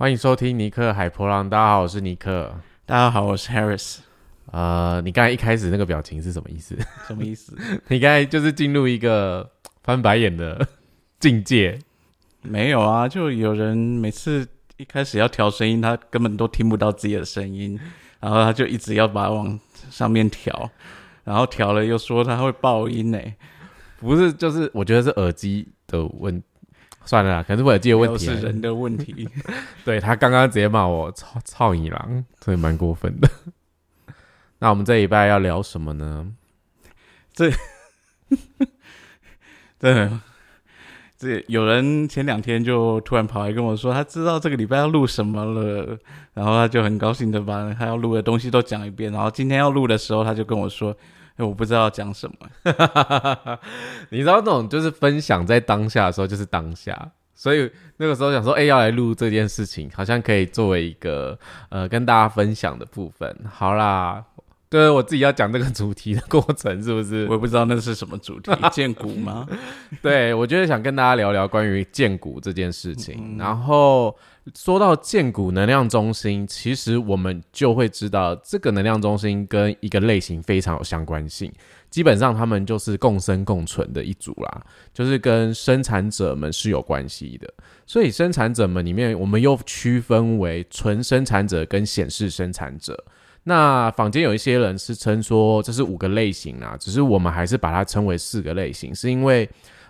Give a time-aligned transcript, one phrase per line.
[0.00, 1.50] 欢迎收听尼克海波浪。
[1.50, 2.54] 大家好，我是尼克。
[2.86, 3.96] 大家好，我是 Harris。
[4.52, 6.78] 呃，你刚才一开始那个表情是什么意思？
[7.08, 7.58] 什么意思？
[7.88, 9.50] 你刚才就是进入一个
[9.82, 10.64] 翻白眼的
[11.18, 11.76] 境界。
[12.42, 17.76] 没有啊，就有人每次一开始要调声音，他根本都听不到自己的声音，
[18.20, 19.58] 然后他就一直要把它往
[19.90, 20.70] 上面调，
[21.24, 23.18] 然后调了又说他会爆音呢。
[23.98, 26.40] 不是，就是我觉得是耳机的问。
[27.08, 29.26] 算了，可能是耳机的问题，是人的问题。
[29.82, 33.26] 对他刚刚直接骂我操操你狼，所以蛮过分的。
[34.60, 36.30] 那我们这礼拜要聊什么呢？
[37.32, 37.50] 这，
[39.80, 40.20] 这，
[41.16, 45.98] 这有人前两天就突然跑来跟我说，他知道这个礼拜要录什么了，
[46.34, 49.10] 然后他就很高兴的把他要录的东西都讲一遍。
[49.10, 50.94] 然后今天要录的时候，他就跟我说。
[51.46, 52.48] 我不知道讲什么，
[54.10, 61.38] 你知道那种就是分享在当下的时候就是当下，所以那个时候想说，哎，要来录这件事情，好像可以作为一个
[61.68, 63.36] 呃跟大家分享的部分。
[63.48, 64.24] 好啦，
[64.68, 67.26] 对我自己要讲这个主题的过程，是不是？
[67.26, 69.46] 我也不知道那是什么主题，建股吗？
[70.02, 74.16] 对，我就是想跟大家聊聊关于建股这件事情，然后。
[74.54, 81.52] 说到建股能量中心，其实我们就会知道，这个能量中心跟一个类型非常有相关性。
[81.90, 87.52] 基本上，他们就是共生共存的一组啦，就是跟生产者们是有关系的。
[87.86, 93.02] 所以，生产者们里面，我们又区分为纯生产者跟显示生产者。
[93.44, 99.48] 那坊间有一些人是称说这是五个类型啊，只是我们还是把它称为四个类型，是因为。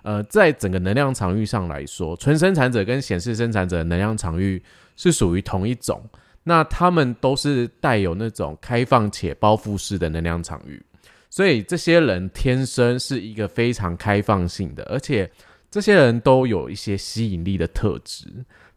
[0.09, 4.63] 呃，在整个能量场域上来说，纯生产者跟显示生产者的能量场域
[4.97, 6.03] 是属于同一种。
[6.45, 10.83] 那他们都是带有那种开放且包覆式的能量场域，
[11.29, 15.31] 所以这些人天生是一个非常开放性的，而且
[15.71, 18.25] 这些人都有一些吸引力的特质。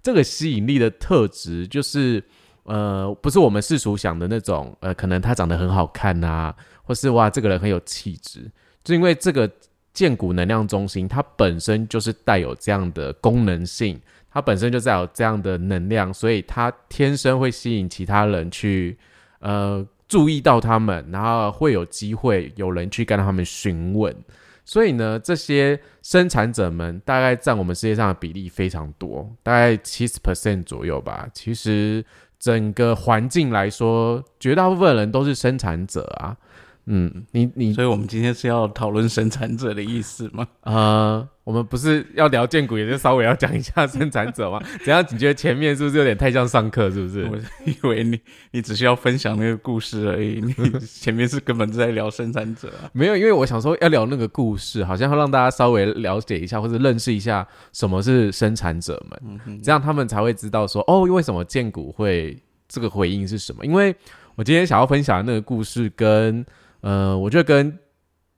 [0.04, 2.22] 这个吸引力的特质就是，
[2.64, 8.52] 呃，不是我们世俗想的那种，呃，可能他长得很好看啊，或是哇，这个人很有气质，
[8.84, 9.50] 就因为这个。
[9.94, 14.00] 建骨能量中心，它本身就是带有这样的功能性，
[14.31, 18.97] 它本身就带有这样的能量，所以它天生会吸引其他人去，
[19.40, 24.16] 呃，注意到他们，然后会有机会有人去跟他们询问。
[24.63, 31.28] 所以呢，这些生产者们大概占我们世界上的比例非常多，大概七十 percent 左右吧。
[31.34, 32.06] 其实
[32.40, 36.38] 整个环境来说，绝大部分人都是生产者啊。
[36.86, 40.47] 嗯，你你，所以我们今天是要讨论生产者的意思吗？
[40.62, 44.59] 啊，我们不是要聊建股，也就稍微要讲一下生产者吗？
[44.84, 45.06] 怎样？
[45.12, 46.90] 你觉得前面是不是有点太像上课？
[46.90, 47.24] 是不是？
[47.25, 48.19] 我以为你
[48.52, 52.72] 你只需要分享那个故事而已，你前面是根本在聊生产者。
[52.94, 62.38] 没有，因为我想说要聊那个故事，好像要让大家稍微了解一下或者认识一下什么是生产者们，这样他们才会知道说哦，为什么建股会
[62.68, 63.63] 这个回应是什么？
[63.63, 63.96] 因为
[64.36, 66.44] 我今天想要分享的那个故事跟。
[66.81, 67.80] 呃，我觉得跟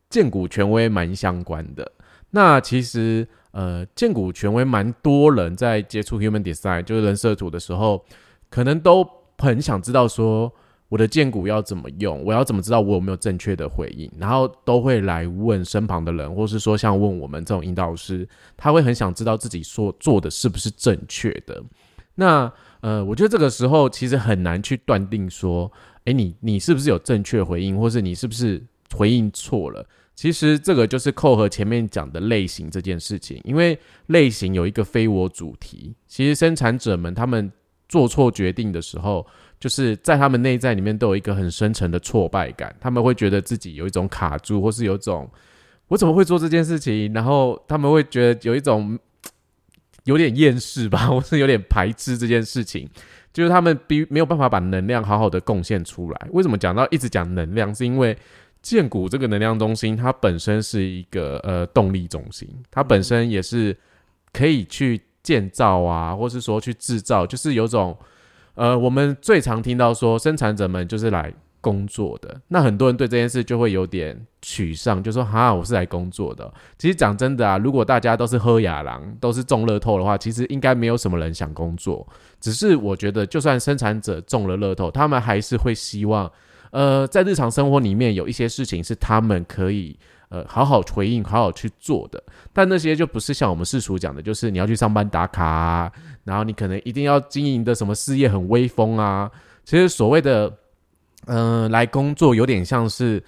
[0.09, 1.91] 建股权威蛮相关的。
[2.31, 8.03] 那其实，呃，建股权威蛮多人在接触 Human Design 就是人设图的时候，
[8.49, 10.51] 可能都很想知道说，
[10.89, 18.27] 我的建股要怎么用，我要怎么知道我有没有正确的回应，然后都会来问身旁的人，或是说像问我们这种引导师，
[18.57, 21.63] 他会很想知道自己说做的是不是正确的。
[22.15, 25.71] 那呃，我觉得这个时候其实很难去断定说。
[26.05, 28.61] 哎，你你是不是有正确回应，或是你是不是
[28.93, 29.85] 回应错了？
[30.15, 33.77] 其实这个就是扣合前面讲的类型这件事情，因为
[34.07, 35.95] 类型有一个非我主题。
[36.07, 37.51] 其实生产者们他们
[37.89, 39.25] 做错决定的时候，
[39.59, 45.27] 就是在他们内在里面都有一个很深沉的挫败感，他们会觉得自己有一种卡住，或是有种
[45.87, 47.11] 我怎么会做这件事情？
[47.11, 48.99] 然后他们会觉得有一种
[50.05, 52.87] 有点厌世吧，或是有点排斥这件事情。
[53.33, 56.27] 就是他们比没有办法把能量好好的贡献出来。
[56.31, 57.73] 为什么讲到一直讲能量？
[57.75, 58.15] 是因为
[58.61, 63.75] 建股这个能量中心，它本身是一个呃动力中心，它本身也是
[64.31, 67.97] 可以去建造啊，或是说去制造，就是有种
[68.53, 71.33] 呃，我们最常听到说生产者们就是来。
[71.63, 76.53] 工作的那很多人对这件事就会有点沮丧，就说哈，我是来工作的。
[76.77, 82.05] 其实讲真的啊，如果大家都是喝雅郎，都是中乐透的话，其实应该没有什么人想工作。
[82.41, 86.29] 只是我觉得，就算生产者中了乐透，他们还是会希望，
[86.71, 92.21] 呃，在日常生活里面有一些事情是他们可以呃好好回应、好好去做的。
[92.51, 95.89] 但那些就不是像我们世俗讲的，就是你要去上班打卡，
[96.25, 99.31] 然后你可能一定要经营的什么事业很威风啊。
[99.63, 100.51] 其实所谓的。
[101.25, 103.23] 嗯，来工作有点像是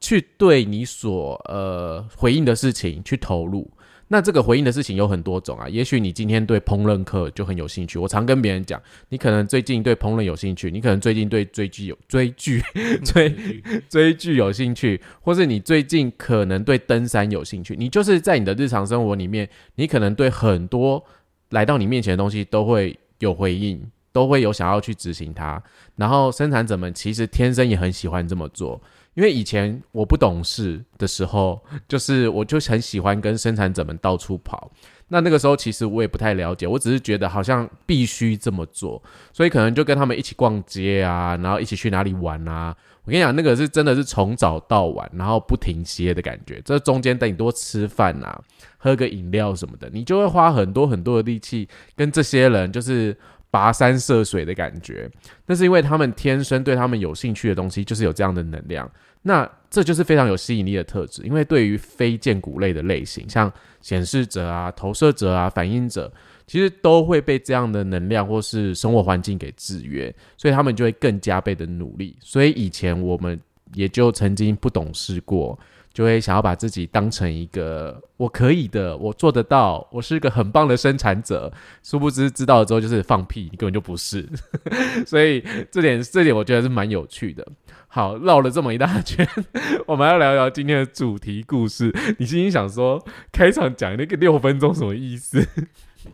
[0.00, 3.70] 去对你所呃回应的事情去投入。
[4.10, 8.80] 那这个回应的事情有很多种啊，也许你今天对烹饪课就很有兴趣，我常跟别人讲，
[9.10, 12.62] 你可能最近对烹饪有兴趣，你可能最近对追剧有追剧
[13.04, 21.04] 追追剧有兴趣，或是你最近可能对登山有兴趣，你就是在你的日常生活里面，你可能对很多
[21.50, 23.78] 来到你面前的东西都会有回应，
[24.18, 25.62] 都会有想要去执行它。
[25.94, 28.80] 然后生产者们其实天生也很喜欢这么做。
[29.14, 34.70] 因为以前我不懂事的时候，就是我就很喜欢跟生产者们到处跑。
[35.08, 39.00] 那那个时候其实我也不太了解，我只是觉得好像必须这么做，
[39.32, 42.76] 所以可能就跟他们一起逛街啊，然后一起去哪里玩啊。
[43.04, 46.60] 我跟你讲，那个是真的是从早到晚，然后不停歇的感觉。
[46.64, 48.40] 这中间等你多吃饭啊，
[48.76, 53.16] 喝个饮料什么的，你就会花很多很多的力气跟这些人就是。
[53.50, 55.10] 跋山涉水的感觉，
[55.46, 58.90] 那是因为他们天生对他们有兴趣的东西就是有这样的能量，
[59.22, 61.22] 那这就是非常有吸引力的特质。
[61.22, 66.12] 因为对于非剑骨类的类型，像显示者啊、投射者啊、反应者，
[66.46, 72.16] 其实都会被这样的能量或是生活环境给制约，所以他们就会更加倍的努力。
[72.20, 73.40] 所以以前我们
[73.74, 75.58] 也就曾经不懂事过。
[75.90, 81.50] 就会想要把自己当成一个我可以的，我做得到，我是一个很棒的生产者。
[81.82, 84.28] 殊不知知道了之后就是放屁，你根本就不是。
[85.06, 87.46] 所以这点这点我觉得是蛮有趣的。
[87.86, 89.26] 好，绕了这么一大圈，
[89.86, 91.90] 我们要聊聊今天的主题故事。
[92.18, 95.42] 你心里想说，开场讲那个六分钟什么意思？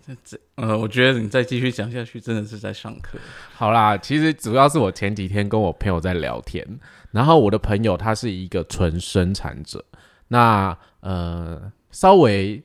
[0.07, 3.19] 这这呃，我觉得你再继续讲下去，真的是在上课。
[3.55, 6.67] 好啦，其实主要是我前几天跟我朋友在聊天。
[7.13, 9.85] 然后我的朋友他是一个纯生产者，
[10.29, 12.61] 那呃稍微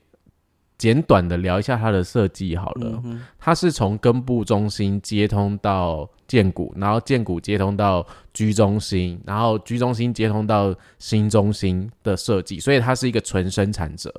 [0.76, 3.00] 简短的聊一下它的设计好了，
[3.38, 8.04] 它是从根部中心接通到剑骨，然后剑骨接通到
[8.34, 14.12] 居中心，然后居中心接通到心中心的设计，所以它是一个纯生产者。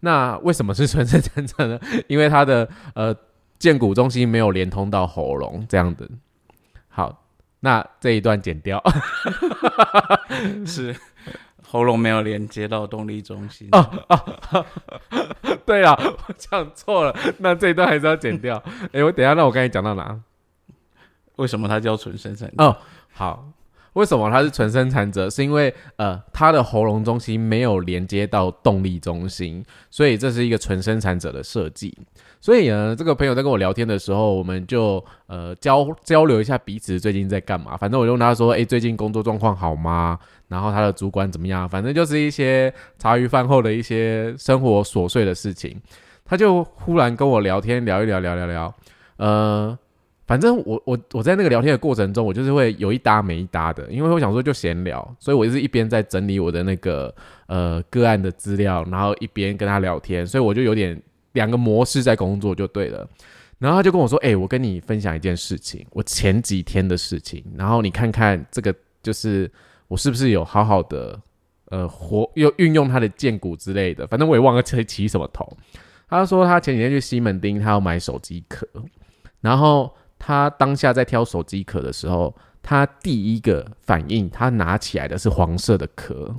[0.00, 1.80] 那为什么是纯生产者呢？
[2.08, 3.14] 因为它的呃
[3.58, 6.08] 剑骨中心没有连通到喉咙这样的。
[6.88, 7.22] 好。
[7.60, 8.80] 那这一段剪掉，
[10.64, 10.94] 是
[11.68, 14.64] 喉咙没有连接到动力中心哦哦，
[15.66, 18.62] 对啊，我讲错了， 那这一段还是要剪掉。
[18.92, 20.18] 哎，我等下，那我刚才讲到哪？
[21.36, 22.50] 为什么它叫纯生产？
[22.58, 22.74] 哦，
[23.12, 23.48] 好，
[23.94, 25.28] 为什么它是纯生产者？
[25.28, 31.96] 是因为呃，它的喉咙中心没有连接到动力中心，所以这是一个纯生产者的设计。
[32.40, 37.76] 所以呢，这个朋友在跟我聊天的时候，我们就呃交交流一下彼此最近在干嘛。
[37.76, 40.18] 反正我就问他说：“哎，最近工作状况好吗？
[40.46, 41.68] 然后他的主管怎么样？
[41.68, 45.80] 反正就是一些茶余饭后的一些生活琐碎的事情。”
[46.24, 48.74] 他就忽然跟我聊天，聊一聊，聊聊聊。
[49.16, 49.76] 呃，
[50.26, 57.12] 反正我我我在那个聊天的过程中，我就是会有一搭没一搭的，因为我想说就闲聊，所以我就是一边在整理我的那个
[57.46, 61.00] 呃个案的资料，然后一边跟他聊天，所以我就有点。
[61.36, 63.06] 两个模式在工作就对了，
[63.58, 69.48] 然后他就跟我说：“哎，我跟你分享一件事情，我前几天的事情，然后你看看这个，就是
[69.86, 71.20] 我是不是有好好的
[71.66, 75.46] 呃活又运用他的剑骨之类的，反正我也忘了起起什么头。”
[76.08, 78.66] 他说他前几天去西门町，他要买手机壳，
[79.40, 86.34] 然后他当下在挑手机壳的时候，他第一个反应，他拿起来的是黄色的壳，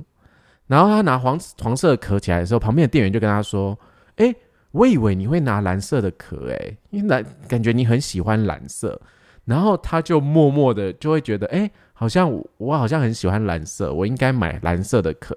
[0.66, 3.78] 然后他拿黄黄色的壳起来的时候，旁边的店员就跟他说
[4.16, 4.34] ：“哎。”
[4.70, 9.00] 我以为你会拿蓝色的壳，诶，因为蓝感觉你很喜欢蓝色，
[9.44, 15.34] 然后他就默默的就会觉得，哎，好像我好像很喜欢蓝色，我应该买蓝色的壳。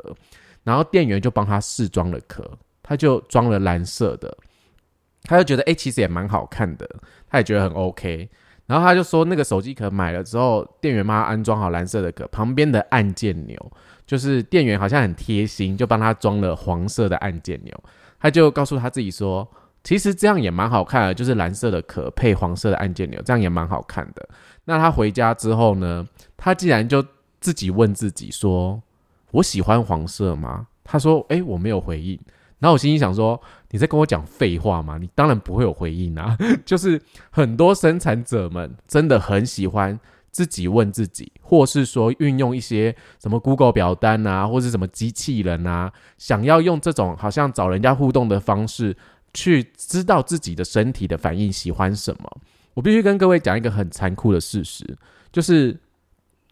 [0.63, 2.47] 然后店员就帮他试装了壳，
[2.83, 4.37] 他就装了蓝色的，
[5.23, 6.87] 他就觉得，哎，其实也蛮好看的，
[7.27, 8.29] 他也觉得很 OK。
[8.67, 13.71] 然后他就说，那个手机壳买了之后，店员帮他安装好蓝色的壳，旁边的按键钮，
[14.05, 17.83] 就是店员好像很贴心，就帮他装了黄色的按键钮。
[18.21, 19.47] 他就告诉他自己说
[19.83, 24.29] ：“其实这样也蛮好看的，就是蓝色的壳配黄色的按键钮，这样也蛮好看的。”
[24.65, 26.07] 那他回家之后呢？
[26.37, 27.03] 他竟然就
[27.39, 28.81] 自己问自己说
[29.31, 32.19] ：“我喜欢黄色吗？”他说：“诶，我没有回应。”
[32.59, 34.99] 然后我心里想说：“你在跟我讲废话吗？
[34.99, 37.01] 你当然不会有回应啊！” 就是
[37.31, 39.99] 很多生产者们真的很喜欢。
[40.31, 48.95] 自己问自己，或是说运用一些什么 Google 表单啊，或是什么机器人啊，想要用这种好像找人家互动的方式，
[49.33, 52.41] 去知道自己的身体的反应喜欢什么。
[52.73, 54.97] 我必须跟各位讲一个很残酷的事实，
[55.33, 55.77] 就是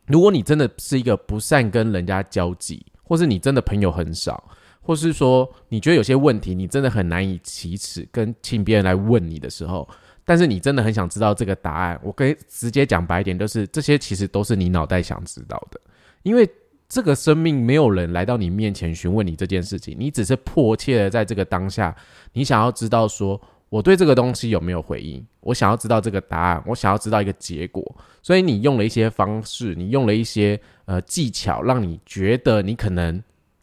[0.08, 4.44] 如果你真的是一个不善跟人家交际，或是你真的朋友很少，
[4.82, 9.88] 或是说你觉得有些问题你真的很难以启齿跟请别人来问你的时候。
[10.30, 15.82] 但是你真的很想知道这个答案，我可以直接讲白一点，就是这些其实都是你脑袋想知道的，
[16.22, 16.48] 因为
[16.88, 21.96] 这个生命没有人来到你面前询问你这件事情，你只是迫切的在这个当下，
[22.34, 27.84] 你想要知道说我对这个东西有没有回应，我想要知道这个答案，我想要知道一个结果，
[28.22, 33.20] 所以你用了一些方式，你用了一些呃技巧，让你觉得你可能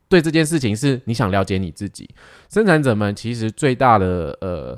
[0.09, 2.11] 对这件事情是你想了解你自己。
[2.51, 4.77] 生产者们其实最大的呃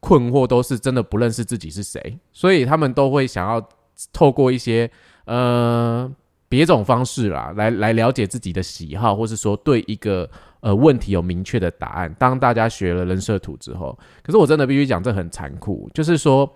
[0.00, 3.68] 困惑都是真的不认识自己是谁，所以他们都会想要
[4.12, 4.90] 透过一些
[5.26, 6.10] 呃
[6.48, 10.28] 别种方式啦，来来了解自己的喜好，或是说对一个
[10.60, 12.12] 呃问题有明确的答案。
[12.18, 16.50] 当大家学了人设图之后，可是我真的必须讲，这很残酷，就是说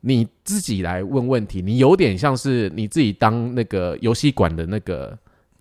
[0.00, 5.18] 你自己来问问题，你有点像是你自己当那个游戏馆的那个，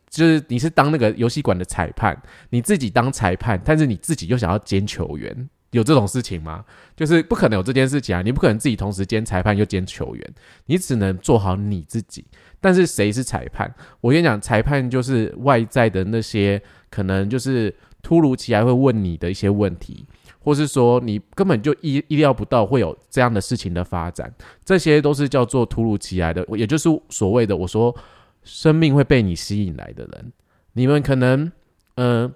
[0.09, 5.49] 就是你是当那个游戏馆的裁判，你自己当裁判，但是你自己又想要兼球员。
[5.71, 6.63] 有这种事情吗？
[6.95, 8.21] 就是不可能有这件事情啊！
[8.21, 10.33] 你不可能自己同时兼裁判又兼球员，
[10.65, 12.25] 你只能做好你自己。
[12.61, 13.71] 但是谁是裁判？
[13.99, 16.59] 我跟你讲，裁判就是外在的那些
[16.89, 20.05] 可能就是突如其来会问你的一些问题，
[20.39, 24.33] 或是说你根本就意意料不到会有这样的事情的发展，
[24.63, 27.95] 这些都是叫做突如其来的，也就是所谓的我说
[28.43, 30.31] 生命会被你吸引来的人。
[30.73, 31.51] 你们可能
[31.95, 32.33] 嗯，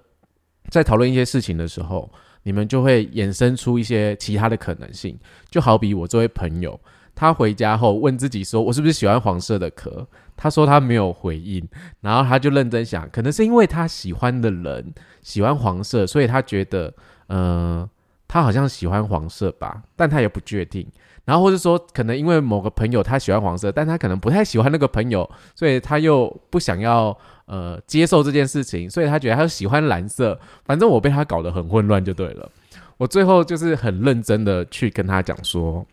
[0.68, 2.12] 在讨论一些事情的时候。
[2.44, 5.18] 你们就会衍生出一些其他的可能性，
[5.50, 6.78] 就好比我这位朋友，
[7.14, 10.06] 他回家后问自己说：“我是不是喜欢黄色的壳？”
[10.36, 11.66] 他说他没有回应，
[12.00, 16.92] 然后他就认真想，可能是因为他喜欢的人喜欢黄色，所以他觉得，
[17.28, 17.88] 呃，
[18.26, 20.86] 他好像喜欢黄色吧，但他也不确定。
[21.24, 27.16] 然后或者说，可能因为某个朋友他喜欢黄色，但他可能不太喜欢那个朋友，所以他又不想要。
[27.44, 30.38] 呃，接受这件事情，所以他觉得他喜欢蓝色。
[30.64, 32.50] 反正我被他搞得很混乱就对了。
[32.96, 35.84] 我最后就是很认真的去跟他讲说，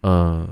[0.00, 0.48] 呃，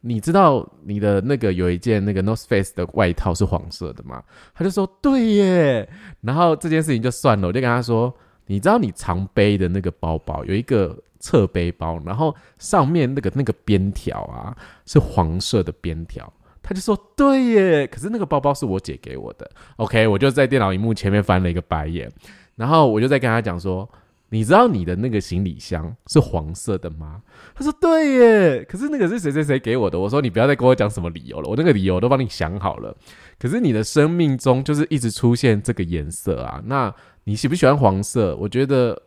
[0.00, 4.22] 你知道你的那个有一件那个 North Face 的外套是黄色的吗？
[4.54, 5.88] 他就说对耶。
[6.22, 8.12] 然后这件事情就算了，我就跟他说，
[8.46, 14.56] 你知道你常背的那个包包有一个侧背包，然后上面那个那个边条啊
[14.86, 16.32] 是黄色的边条。
[16.62, 19.50] 他就说：“对耶，可是那个包包是我姐给我的。
[19.76, 22.08] ”OK，我就在电脑荧幕前面翻了一个白眼，
[22.54, 23.88] 然后我就在跟他讲说
[24.30, 27.20] ：“你知道你的那个行李箱是黄色的吗？”
[27.52, 32.96] 他说：“对耶，可是那个是谁谁谁给我的。”我说：“你不要再跟我讲什么理由了，我那个理由都帮你想好了。
[33.40, 38.36] 可是你的生命中就是一直出现这个颜色啊，那你喜不喜欢黄色？
[38.36, 39.02] 我觉得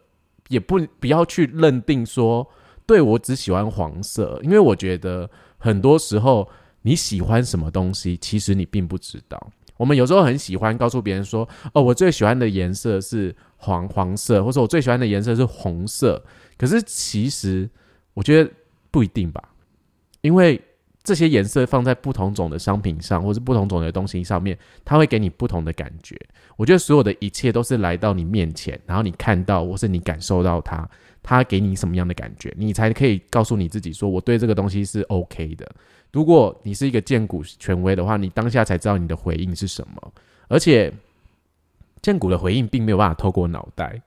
[0.50, 2.46] 也不不要去认定说，
[2.86, 6.46] 对我只喜欢黄色，因为我觉得很多时候。”
[6.86, 8.16] 你喜欢什么东西？
[8.18, 9.52] 其实你并不知道。
[9.76, 16.24] 我们有时候很喜欢告诉别人说：“哦，我最喜欢的颜色是黄黄色，或者我最喜欢的颜色是红色。”
[16.58, 17.68] 可是其实
[18.14, 18.50] 我觉得
[18.92, 19.50] 不一定吧，
[20.22, 20.62] 因为
[21.04, 26.16] 这些颜色放在不同种的商品上，或是不同种的东西上面，它会给你不同的感觉。
[26.56, 30.88] 我觉得所有的一切都是来到你面前，然后你看到或是你感受到它，
[31.24, 35.70] 它给你什么样的感觉，你才可以告诉你自己说：“我对这个东西是 OK 的。”
[36.16, 40.14] 如果你是一个荐股权威的话，你当下才知道你的回应是什么。
[40.48, 40.90] 而且，
[42.02, 44.02] 荐股的回应并没有办法透过脑袋，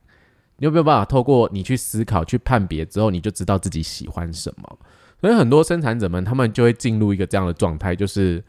[0.57, 4.79] 你有没有办法透过你去思考、去判别之后，你就知道自己喜欢什么？
[5.21, 8.43] 所以很多生产者们，他们就会进入一个这样的状态，就是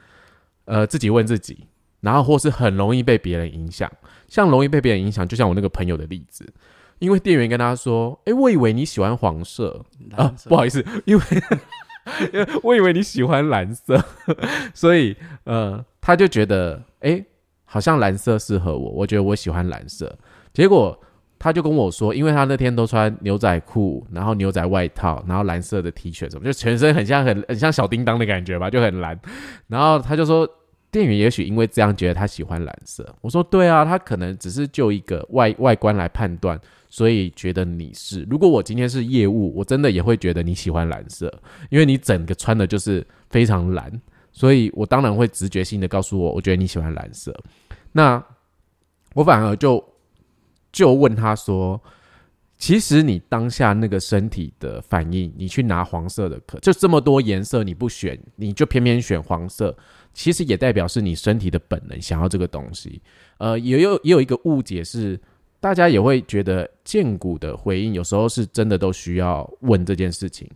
[0.63, 1.67] 呃自己问自己，
[1.99, 3.91] 然后或是很容易被别人影响。
[4.29, 6.49] 像容易被别人影响，就像我那个朋友的例子，
[6.99, 9.83] 因为店员跟他说：“诶，我以为你喜欢黄色
[10.15, 11.23] 啊，不好意思，因为。”
[12.33, 14.03] 因为我以为你喜欢蓝色，
[14.73, 17.23] 所以呃，他就觉得哎，
[17.65, 18.91] 好像蓝色适合我。
[18.91, 20.13] 我觉得我喜欢蓝色，
[20.53, 20.97] 结果
[21.37, 29.17] 他就跟我说，因为他那天都穿牛仔裤，然后牛仔外套，然后蓝色的 T 恤什么，就全身很像很很像小叮当的感觉吧，就很蓝。
[29.67, 30.47] 然后他就说，
[30.91, 33.07] 店员也许因为这样觉得他喜欢蓝色。
[33.21, 36.59] 我说对啊，他可能只是就一个外外观来判断。
[36.91, 41.31] 所以觉得你是，如果我今天是业务，我真的也会觉得你喜欢蓝色，
[41.69, 47.31] 因为你整个穿的就是非常蓝，所以我当然会直觉性的告诉我，我觉得你喜欢蓝色。
[47.91, 48.23] 那
[49.13, 49.83] 我反而就
[50.71, 51.79] 就问他说，
[52.57, 59.77] 其实你当下那个身体的反应，你去拿黄色的壳，就这么多颜色你不选，你就偏偏选黄色，
[60.11, 62.99] 其实也代表是你身体的本能想要这个东西。
[63.37, 65.19] 呃，也有也有一个误解是。
[65.59, 70.49] 大家也会觉得荐股的回应有时候是真的都需要问这件事情，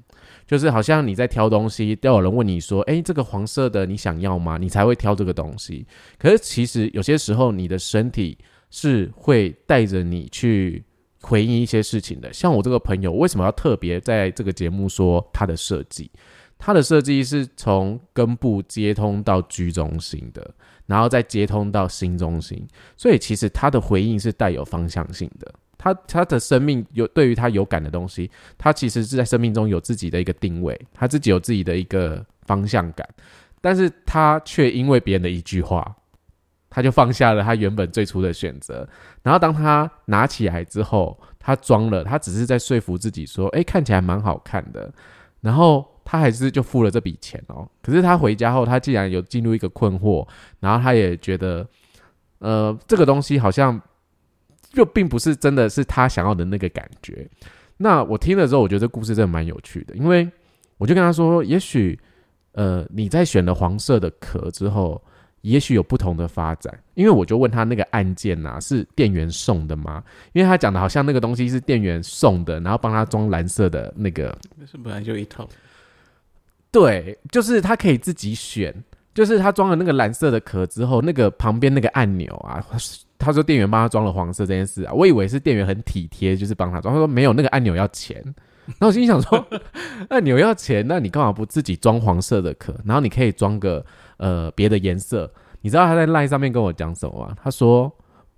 [0.47, 5.85] 就是好像你在挑东西，都有人问你说：“诶，这个黄色的你想要吗？”你才会挑这个东西。
[6.17, 8.37] 可是其实有些时候你的身体
[8.69, 10.83] 是会带着你去
[11.21, 12.31] 回应一些事情的。
[12.31, 16.09] 像我这个朋友为什么要特别在这个节目说他的设计？
[16.65, 20.49] 它的设计是从根部接通到居中心的，
[20.85, 22.65] 然后再接通到心中心，
[22.95, 25.53] 所以其实它的回应是带有方向性的。
[25.77, 33.05] 它它的生命有对于它有感的东西，它其实是在生命中有自己的一个定位，它自己有自己的一个方向感，
[33.59, 35.93] 但是它却因为别人的一句话，
[36.69, 38.87] 他就放下了他原本最初的选择。
[39.21, 44.89] 然后当他拿起来之后，他装了，他只是在说服自己说：“哎，看起来蛮好看的。”
[45.41, 47.67] 然后他还是就付了这笔钱哦。
[47.81, 50.27] 可是他回家后，他竟然有进入一个困惑，
[50.59, 51.67] 然后他也觉得，
[52.39, 53.81] 呃，这个东西好像。
[54.75, 57.29] 就并不是真的是他想要的那个感觉。
[57.77, 60.27] 那我听了之后，我觉得这故事真的蛮有趣的，因为
[60.79, 61.99] 我就跟他说，也许
[62.53, 64.99] 呃你在选了黄色的壳之后，
[65.41, 66.75] 也许有不同的发展。
[66.95, 70.03] 因为我就问他那个按键呐是店员送的吗？
[70.31, 75.47] 因为他讲的好像那个东西是店员送的，然后帮他装蓝色的那个，那是本来就一套。
[76.73, 78.75] 对，就是他可以自己选，
[79.13, 82.61] 就是他装了那个蓝色的壳之后，那个旁边那个按钮啊。
[83.19, 86.93] 他说店员帮他装了黄色这件事啊，我以为是店员很体贴，就是帮他装。
[86.93, 88.21] 他说没有，那个按钮要钱。
[88.65, 89.47] 然后我心想说，
[90.09, 92.75] 按钮要钱，那你干嘛不自己装黄色的壳？
[92.83, 93.85] 然后你可以装个
[94.17, 95.31] 呃别的颜色。
[95.61, 97.35] 你知道他在 LINE 上面跟我讲什么吗？
[97.41, 97.89] 他说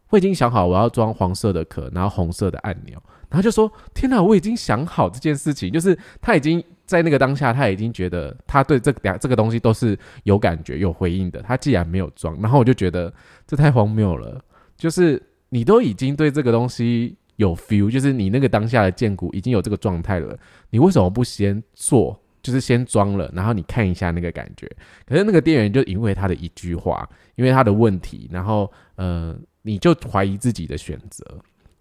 [0.10, 3.01] 我已经想好我要装黄色的壳，然后红色的按钮。
[3.36, 11.42] 然后就说天哪，我已经想好这件事情，就是他已经在那个当下，他已经觉得他对这两这个东西都是有感觉、有回应的。
[11.42, 13.13] 他既然没有装，然后我就觉得
[13.46, 14.42] 这太荒谬了。
[14.77, 20.39] 就是你都已经对这个东西有 feel，就是你那个当下的建股已经有这个状态了，
[20.70, 22.18] 你为什么不先做？
[22.42, 24.70] 就是先装了，然后你看一下那个感觉。
[25.06, 31.25] 可是那个店员就因为他的一句话，因为他的问题，然后呃，你就怀疑自己的选择。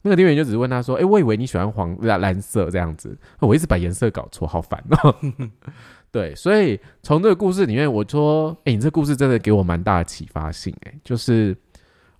[0.04, 5.16] 那个店员就只是问他说：“哎，我以为你喜欢黄蓝蓝色这样子，我一直把颜色搞错，好烦哦。
[6.12, 11.56] ”对，所以从这个故事里面，我说：“哎，你这故事真的给我蛮大的启发性。”哎，就是。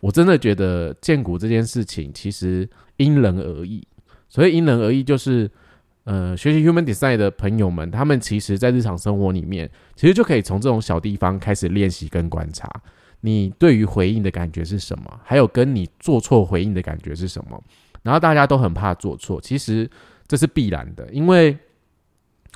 [0.01, 3.83] 我真的觉得建股这件事情其实因人而异，
[4.29, 5.51] 所以因人而异就是，
[6.05, 12.71] 呃，学习 Human Design 的朋友们，他们其实在日常生活里面，其实就可以从这种小地方开始练习跟观察，
[13.25, 17.59] 你对于回应的感觉是什么，还有跟你做错回应的感觉是什么。
[18.03, 19.91] 然后大家都很怕做错，其实
[20.29, 21.57] 这是必然的，因为。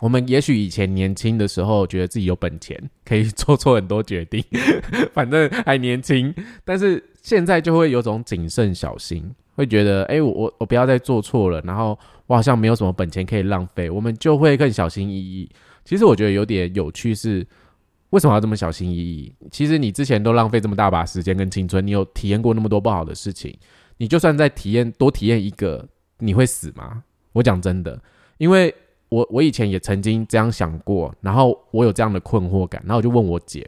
[0.01, 4.40] 我们也许以前年轻的时候，觉得自己有本钱可以做错很多决定，
[5.12, 6.33] 反正还年轻。
[6.64, 11.61] 但是现在就会有种谨慎小心，会觉得，哎，我我我不要再做错了。
[11.62, 15.51] 然后我好像没有什么本钱可以浪费，我们就会更小心翼翼。
[15.85, 17.45] 其实我觉得有点有趣是，
[18.11, 19.35] 为什么要这么小心翼翼？
[19.51, 23.57] 其实你之前都浪费这么大把时间跟青春，你有体验过那么多不好的事情，
[23.97, 25.87] 你就算再体验多体验一个，
[26.18, 27.05] 你会死吗？
[27.33, 28.01] 我讲真的，
[28.38, 28.75] 因为。
[29.11, 33.66] 我我以前也曾经这样想过，然后我有这样的困惑感，然后我就问我姐，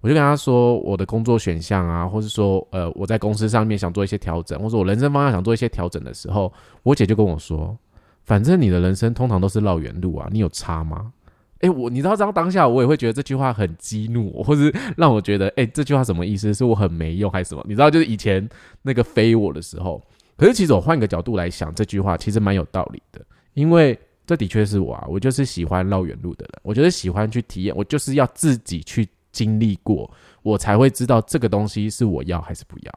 [0.00, 7.78] 我就跟她说我的工作选项啊，或是说呃我在公司上面想做一些调整，或者我人生方向想做一些调整的时候，我姐就跟我说，
[8.24, 11.12] 反正你的人生通常都是绕远路啊，你有差吗？
[11.60, 16.52] 诶，我你知道当当下我也会觉得这句话很激怒我，或是让我觉得诶，这句话什么意思？
[16.52, 17.64] 是我很没用还是什么？
[17.68, 18.48] 你知道就是以前
[18.82, 20.02] 那个飞我的时候，
[20.36, 23.20] 可是其实我换个角度来想，这句话其实蛮有道理的，
[23.54, 23.98] 因为。
[24.26, 26.60] 这的确是我啊，我就是喜欢绕远路的人。
[26.62, 30.08] 我觉得喜欢去体验，我就是要自己去经历过，
[30.42, 32.92] 我才会知道这个东西是我要还是不要。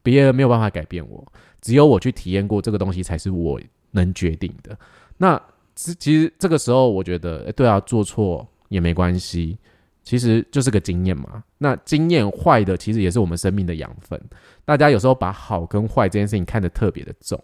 [0.00, 1.26] 别人没有办法改变我，
[1.60, 4.78] 只有我去体验过这个东西，才是我能决定的。
[5.16, 5.42] 那
[5.76, 9.56] 其实这个时候，我觉得，哎对啊，做错也没关系，
[10.02, 11.44] 其实就是个经验嘛。
[11.58, 14.20] 那经验坏的，其实也是我们生命的养分。
[14.64, 17.40] 大家有时候把好跟坏这件事情看得特别的重。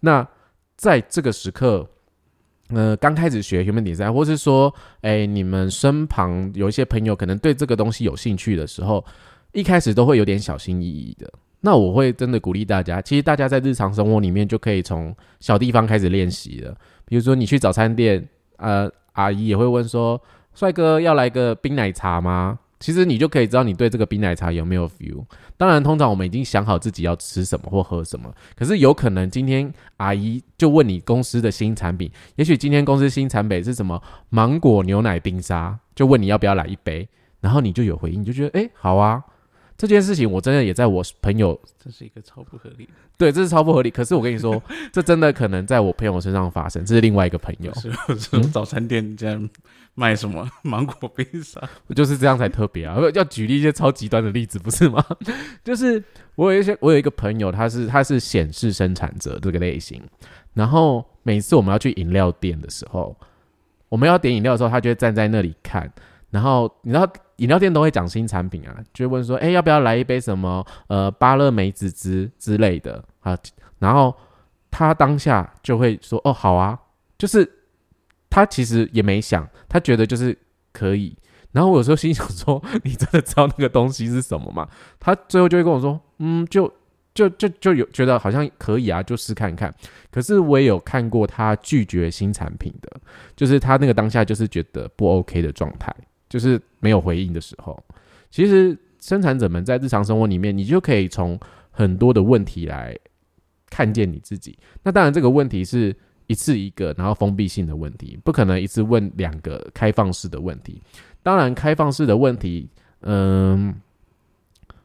[0.00, 0.26] 那
[0.76, 1.86] 在这个时刻。
[2.68, 9.04] 呃，刚开始学 human design，或是说，哎，你们身旁有一些朋友可能对这个东西有兴趣的时候，
[9.52, 11.30] 一开始都会有点小心翼翼的。
[11.60, 16.74] 那我会真的鼓励大家，其实大家在日常生活里面就可以从小地方开始练习了。
[17.04, 20.20] 比如说，你去早餐店，呃，阿姨也会问说
[20.54, 25.24] ：“帅哥，要来个冰奶茶吗？”其实你就可以知道你对这个冰奶茶有没有 feel。
[25.56, 28.34] 当然，通常我们已经想好自己要吃什么或喝什么。
[28.56, 37.08] 可是有可能今天阿姨就问你公司的新产品，也许今天公司新产品是什么芒果牛奶冰沙，就问你要不要来一杯，
[37.40, 39.22] 然后你就有回应，就觉得哎好啊。
[39.82, 42.88] 这件事情我真的也在我朋友，这是一个超不合理。
[43.18, 43.90] 对，这是超不合理。
[43.90, 46.84] 可是我跟你说， 这真的可能在我朋友身上发生。
[46.84, 47.74] 这是另外一个朋友，
[48.14, 49.50] 是早餐店这样
[49.94, 51.60] 卖什么芒果冰沙，
[51.96, 52.96] 就是这样才特别啊。
[53.12, 55.04] 要举例一些超极端的例子，不是吗？
[55.64, 56.00] 就是
[56.36, 60.00] 我有一些，我有一个朋友，他是他是显示生产者这个类型。
[60.54, 63.16] 然后每次我们要去饮料店的时候，
[63.88, 65.92] 我们要点饮料的时候，他就会站在那里看。
[66.32, 73.38] 然后你知道饮料店都会讲新产品啊，就问说，哎，要不要来一杯什么呃芭乐梅子汁之类的啊？
[73.78, 74.16] 然后
[74.70, 76.78] 他当下就会说，哦，好啊，
[77.18, 77.46] 就是
[78.30, 80.36] 他其实也没想，他觉得就是
[80.72, 81.14] 可以。
[81.50, 84.66] 然后我有时候心想说，你真的知道那个东西是什么吗？
[84.98, 86.72] 他最后就会跟我说，嗯，就
[87.12, 89.70] 就就就有觉得好像可以啊，就试看看。
[90.10, 92.90] 可是我也有看过他拒绝新产品的，
[93.36, 95.94] 就是他那个当下就是觉得不 OK 的状态。
[96.32, 97.78] 就是没有回应的时候，
[98.30, 101.38] 其实生产者们在日常生活里面，你就可以从
[101.70, 102.96] 很多的问题来
[103.68, 104.58] 看见你自己。
[104.82, 105.94] 那当然，这个问题是
[106.28, 110.80] 一次一个，然后封闭性的问题，不可能一次问两个开放式的问题。
[111.22, 112.66] 当然，开放式的问题，
[113.02, 113.74] 嗯，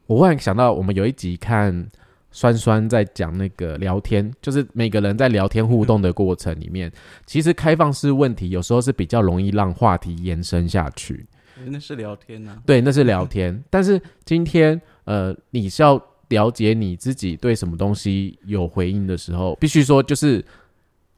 [0.06, 1.88] 我忽然想到，我们有一集看
[2.30, 6.92] 酸酸在讲那个聊天，就是每个人在聊天互动的过程里面，
[7.26, 11.26] 其实开放式问题有时候是比较容易让话题延伸下去。
[11.66, 13.64] 那是聊天呢，对，那是聊天。
[13.70, 20.44] 但是今天，呃，你是要了解你自己对什么东西有回应的时候，必须说就是，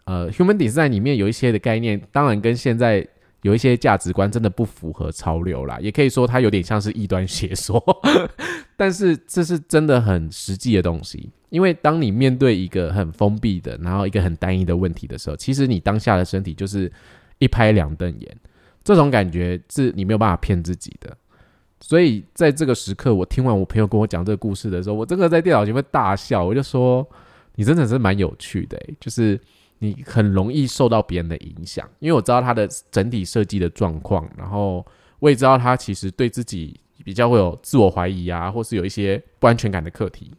[0.06, 3.06] 呃，human design 里面有一些的概念，当然跟现在
[3.42, 7.84] 有一些价值观真的不符合潮流啦，也可以说它有点像是异端邪说。
[8.78, 16.92] 但是这是真的很实际的东西，因为当你面对一个很封闭的，然后一个很单一的问题的时候，其实你当下的身体就是
[17.40, 18.38] 一拍两瞪眼。
[18.84, 21.16] 这种感觉是你没有办法骗自己的，
[21.80, 26.44] 所以在这个时刻，我听完我朋友跟我讲这个故事的时候，我真的在电脑前面大笑。
[26.44, 27.08] 我就说
[27.56, 29.40] ：“你真的是蛮有趣的，就是
[29.78, 34.86] 你很容易受到别人的影响，因为我知道他的整体设计的状况，然后
[35.20, 40.32] 我也知道他其实对自己比较会有自我怀疑啊，或是有一些不安全感的课题。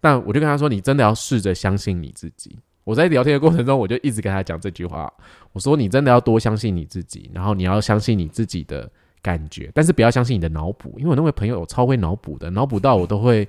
[0.00, 5.12] 但我就跟他说：你真的要试着相信你自己。”我在聊天的过程中，我就一直跟他讲这句话。
[5.52, 8.88] 我说：“你真的要多相信你自己，然后你要相信你自己的
[9.20, 13.48] 感觉，但是不要相信你的脑补，因为我那位朋友超会脑补的，脑补到我都会，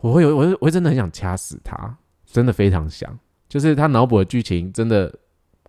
[0.00, 3.16] 我会有，我我会真的很想掐死他，真的非常想。
[3.48, 5.14] 就是他脑补的剧情真的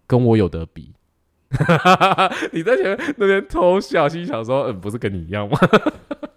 [0.07, 0.91] 跟我有得比。
[2.51, 5.55] 你在前面那边偷笑，心想说：嗯，不是跟你一样吗？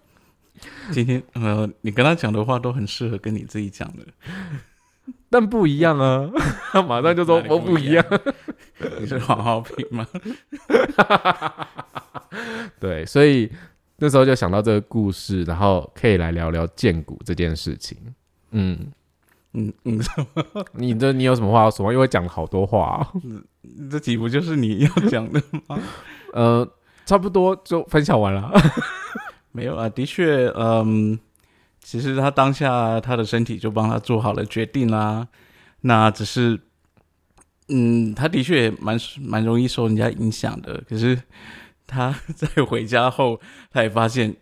[0.93, 4.05] 今天呃，你跟他讲的话都很适合跟你自己讲的。”
[5.35, 6.31] 但不一样啊！
[6.71, 8.05] 他 马上就说我不一样。
[9.01, 10.07] 你是黄浩平吗？
[12.79, 13.51] 对，所以
[13.97, 17.99] 那时候就想到这个故事，然后可以来聊聊建股这件事情。
[18.53, 18.79] 嗯
[19.55, 20.01] 嗯嗯，
[20.75, 21.93] 你这你有什么话要说？
[21.93, 23.05] 因为讲了好多话。
[23.91, 25.77] 这几不就是你要讲的吗？
[26.33, 26.69] 呃，
[27.05, 28.53] 差不多就分享完了。
[29.51, 31.19] 没有啊，的确，嗯。
[31.87, 35.29] 其实他当下他的身体就帮他做好了决定啦，
[35.83, 36.59] 那只是，
[37.69, 40.83] 嗯，他的确蛮蛮容易受人家影响的。
[40.89, 41.21] 可是
[41.87, 43.39] 他在回家后，
[43.71, 44.35] 他也发现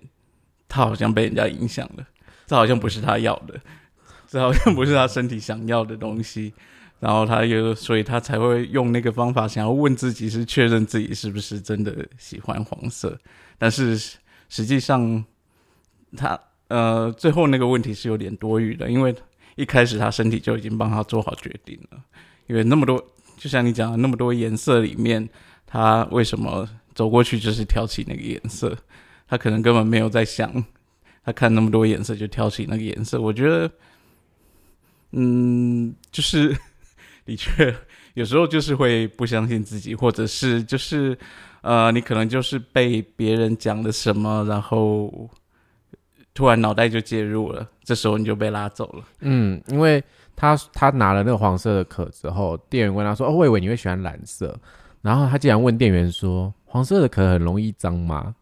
[0.68, 2.06] 他好像被人家影响了，
[2.46, 3.60] 这好像不是他要的，
[4.28, 6.54] 这好像不是他身体想要的东西。
[7.00, 13.18] 然后他又，所以他才会用那个方法，想要问自己是确认自己是不是真的喜欢黄色。
[13.58, 13.98] 但是
[14.48, 15.24] 实际上
[16.16, 16.38] 他。
[16.72, 19.14] 呃，最后那个问题是有点多余的，因为
[19.56, 22.02] 一开始他身体就已经帮他做好决定了。
[22.46, 22.98] 因为那么多，
[23.36, 25.28] 就像你讲的那么多颜色里面，
[25.66, 28.74] 他为什么走过去就是挑起那个颜色？
[29.28, 30.64] 他可能根本没有在想，
[31.22, 33.20] 他看那么多颜色就挑起那个颜色。
[33.20, 33.70] 我觉得，
[35.10, 36.56] 嗯，就是
[37.26, 37.76] 的确
[38.14, 41.18] 有时候就是会不相信自己，或者是就是
[41.60, 45.28] 呃，你可能就是被别人讲了什么，然后。
[46.34, 49.04] 突然脑袋就介入了，这时候你就被拉走了。
[49.20, 50.02] 嗯，因为
[50.34, 54.58] 他他拿了那个黄色的壳之后，店员问他说：“哦，我以为你会喜欢蓝色。”
[55.02, 58.34] 然后他竟然问店员说：“黄色的壳很容易脏吗？”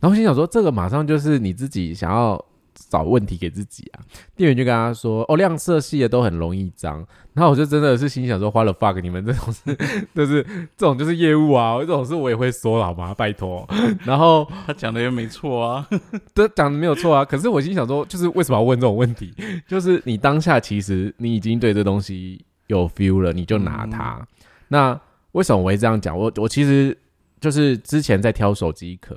[0.00, 2.42] 然后心想说：“这个马上就是你自己想要。”
[2.88, 4.00] 找问题给自己啊！
[4.36, 9.76] 店员就跟他说：“哦，亮色系的都很容易脏。”然后我就真的是心想说：“花了 fuck，你们这种是
[10.14, 10.42] 就是
[10.76, 13.14] 这种就是业务啊，这种事我也会说好吗？
[13.14, 13.66] 拜托。
[14.04, 15.88] ”然后他讲的也没错啊，
[16.34, 17.24] 都讲的没有错啊。
[17.24, 19.34] 可是我心想说，就是为什么要问这种问题？
[19.66, 24.26] 就是你当下其实你已经对这东西有 feel 了，你就拿它。
[24.68, 25.00] 那
[25.32, 26.18] 为什么我会这样讲？
[26.18, 26.96] 我我其实
[27.40, 29.16] 就是之前在挑手机壳。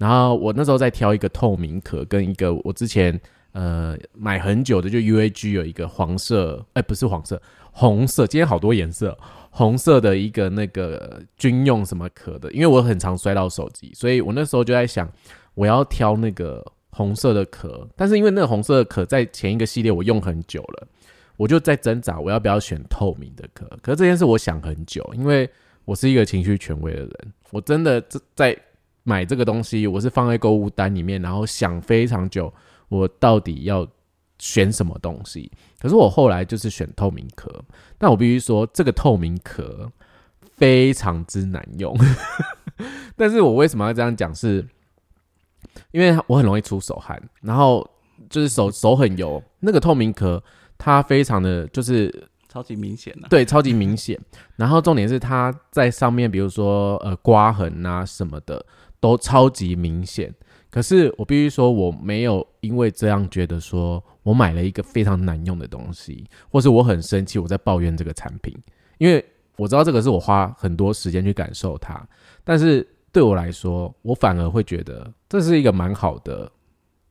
[0.00, 3.20] 然后我那时候在挑一个透明壳，跟一个我之前
[3.52, 9.14] 呃买很久的，就 U A G 有一个黄色，哎不是黄色，红色，今天好多颜色，
[9.50, 15.06] 红色的一个那个军用什么壳的，因为我很常摔到手机，所以我那时候就在想，
[15.52, 20.88] 我要挑那个红色的壳，但是因为那个红色的壳在前一个系列我用很久了，
[21.36, 25.46] 我就在挣扎我要不要选透明的壳，可是这件事我想很久，因为。
[25.86, 27.12] 我是一个情绪权威的人，
[27.50, 28.00] 我真的
[28.36, 28.56] 在
[29.02, 32.52] 买这个东西，我是放在购物单里面，然后想非常久，
[32.88, 33.86] 我到底要
[34.38, 35.50] 选什么东西。
[35.80, 37.64] 可是我后来就是选透明壳，
[37.98, 39.90] 但我必须说，这个透明壳
[40.52, 41.96] 非常之难用。
[43.16, 44.34] 但是我为什么要这样讲？
[44.34, 44.66] 是
[45.92, 47.88] 因为我很容易出手汗，然后
[48.28, 49.42] 就是手手很油。
[49.60, 50.42] 那个透明壳
[50.78, 54.18] 它非常的就是超级明显的，对，超级明显。
[54.56, 58.64] 然后重点是它在上面，比如说呃刮痕啊什么的
[59.00, 60.32] 都超级明显。
[60.70, 68.56] 可是我必须说，我没有因为这样觉得说我买了一个非常难用的东西，或是我很生气，我在抱怨这个产品，
[68.98, 69.24] 因为
[69.56, 72.00] 我知道这个是我花很多时间去感受它。
[72.44, 76.48] 但是对我来说，我反而会觉得这是一个蛮好的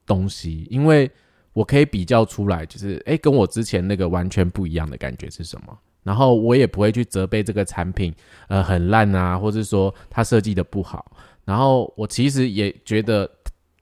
[0.05, 1.11] 东西，因为
[1.51, 5.77] 我可以比较出来，就是诶，跟我之前那个完全不一样的感觉是什么。
[6.01, 8.15] 然后我也不会去责备这个产品，
[8.47, 11.11] 呃，很烂啊，或者说它设计的不好。
[11.49, 13.27] 然后我其实也觉得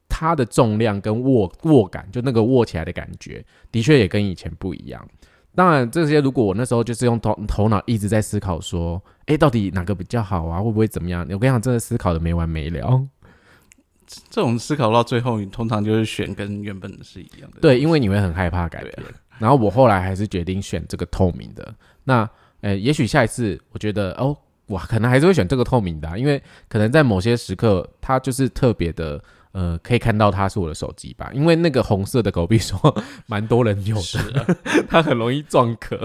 [0.08, 5.06] 它的重量跟握握感，就那个握起来的感觉，的确也跟以前不一样。
[5.54, 10.62] 当然，这些如果我那时候就是用头头脑一直在思考说，哎，到底哪个比较好啊？
[10.62, 11.20] 会不会怎么样？
[11.30, 13.06] 我跟你讲，真的思考的没完没了。
[14.30, 17.60] 这种思考到最后，你通常就是选跟原本的是一样的。
[17.60, 18.94] 对，因为你会很害怕改变。
[19.38, 21.74] 然后我后来还是决定选这个透明的。
[22.04, 22.26] 那，
[22.62, 24.34] 呃，也许下一次我觉得，哦，
[24.68, 29.22] 哇，可能还是会选这个透明的，因为可能在某些时刻，它就是特别的。
[29.52, 31.30] 呃，可以看到它是我的手机吧？
[31.32, 32.78] 因为那个红色的狗币说
[33.26, 33.96] 蛮多人有
[34.32, 35.98] 的，它 很容易撞壳。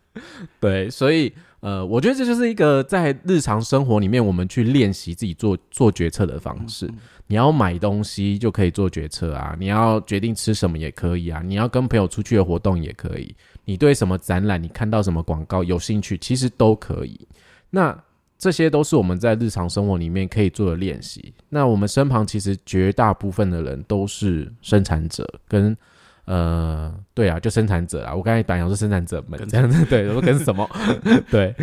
[0.58, 6.90] 对，所以呃，我觉得这就是一个在日常生活里面我们去练习自己做做决策的方式。
[7.26, 13.32] 你要买东西就可以做决策啊，你要决定吃什么也可以啊，你要跟朋友出去的活动也可以，
[13.66, 17.20] 你对什么展览你看到什么广告有兴趣，其实都可以。
[17.70, 18.04] 那
[18.38, 21.34] 这些都是我们在日常生活里面可以做的练习。
[21.48, 25.76] 那我们身旁其实绝大部分的人都是生产者，跟
[26.24, 28.14] 呃，对啊，就生产者啊。
[28.14, 30.68] 我刚才讲是生产者们这样子，对，我跟什么？
[31.30, 31.54] 对，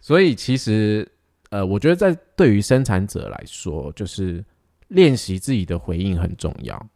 [0.00, 1.06] 所以其实
[1.50, 4.44] 呃，我觉得在对于生产者来说，就是
[4.88, 6.88] 练习自己的回应很重要，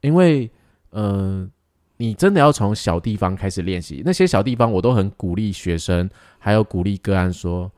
[0.00, 0.50] 因为
[0.90, 1.48] 呃，
[1.96, 4.02] 你真的要从小地方开始练习。
[4.04, 7.70] 那些小地方，我都很鼓励学生，还有鼓励个案说。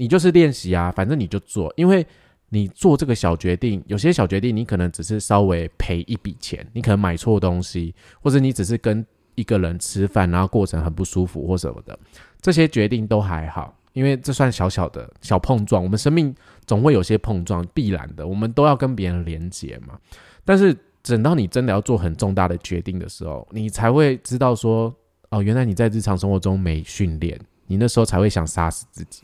[0.00, 2.06] 你就是练习啊，反正你就做，因为
[2.50, 7.92] 你做这个小决定，有些小决定你可能只是稍微赔一笔钱，你可能买错东西，
[8.22, 11.98] 或者你只是跟一个人吃饭，然后过程很不舒服或什么的，
[12.40, 15.82] 这些决定都还好，因为这算小小的小碰撞。
[15.82, 16.32] 我们生命
[16.64, 19.98] 总会有些碰撞，必然的，我们都要跟别人连接嘛。
[20.44, 20.72] 但是
[21.08, 24.94] 等到你真的要做很重大的决定的时候，你才会知道说，
[25.30, 29.22] 哦，原来你在日常生活中没训练，你那时候才会想杀死自己。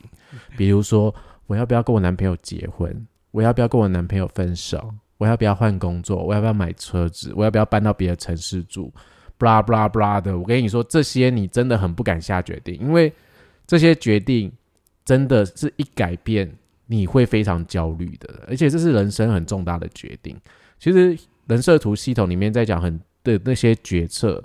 [0.57, 1.15] 比如说，
[1.47, 3.07] 我要不要跟我男朋友结婚？
[3.31, 4.93] 我要不要跟我男朋友分手？
[5.19, 6.25] 我要不要换工作？
[6.25, 7.33] 我要不要买车子？
[7.37, 8.93] 我要不要搬到别的城市住
[9.39, 13.13] ？blah blah blah 的，我跟你说，这些你真的很不敢下决定，因为
[13.67, 14.53] 这些决定
[15.05, 16.53] 真的是一改变
[16.87, 20.37] 你会非常焦虑的，而且这是人生很重大的决定。
[20.79, 24.43] 其实人设图系统里面在讲很的那些决策，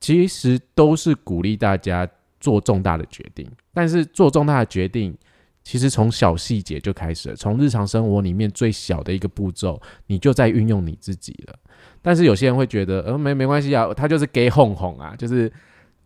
[0.00, 2.08] 其实都是鼓励大家。
[2.40, 5.16] 做重大的决定，但是做重大的决定，
[5.62, 11.58] 其实从小细节就开始了，从日常生活里面最小的一个步骤，你就在运用你自己了。
[12.02, 15.50] 但是有些人会觉得，呃，没没关系啊，他就是 gay 哄哄啊，就是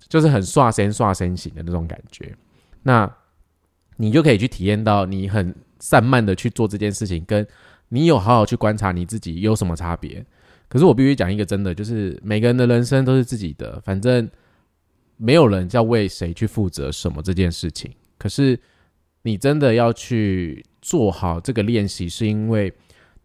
[0.09, 2.33] 就是很刷身刷身型的那种感觉。
[2.85, 3.12] 那
[3.96, 7.44] 你就可以去体验到，你很散漫的去做这件事情，跟
[7.88, 10.24] 你有好好去观察你自己有什么差别。
[10.68, 14.29] 可是我必须讲一个真的，就是每个人的人生都是自己的，反正。
[15.20, 18.57] 没有人要为谁去负责什么这件事情，可是
[19.22, 22.72] 你真的要去做好这个练习，是因为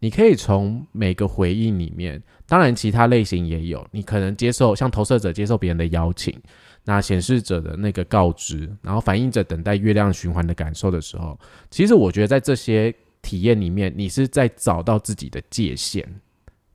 [0.00, 6.36] 你可以从每个回应里面，当然其他类型也有，你可能接受像投射者接受别人的邀请，
[6.82, 11.38] 那显示者的那个告知，然后反映者等待月亮循环的感受的时候，
[11.70, 12.92] 其实我觉得在这些
[13.24, 16.04] 体验里面，你是在找到自己的界限，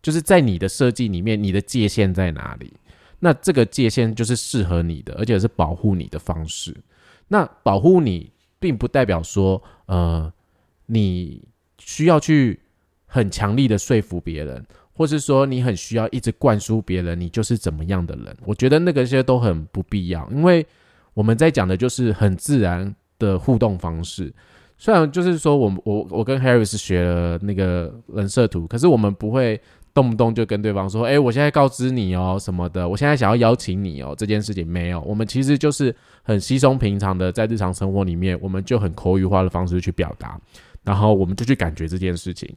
[0.02, 2.74] 就是在你的设计里面，你的界限在哪里？
[3.20, 6.76] 那这个界限就是适合你的，而且是保护你的方式。
[7.28, 10.34] 那保护你，并不代表说，呃，
[10.88, 11.44] 你
[11.78, 12.60] 需要去
[13.06, 18.36] 很强力的说服别人，或是说你很需要一直灌输别人你就是怎么样的人。
[18.46, 20.66] 我觉得那个些都很不必要，因为
[21.14, 24.34] 我们在讲的就是很自然的互动方式。
[24.80, 29.62] 虽然就是说，我我我跟 Harris 学了那个人设图，可是我们不会。
[29.92, 40.40] 动不动就跟对方说：“哎、我现在告知你哦什么的，我现在想要邀请你哦。”这件事情没有，我们其实就是很稀松平常的在日常生活里面，我们就很口语化的方式去表达，
[40.84, 42.48] 然后我们就去感觉这件事情。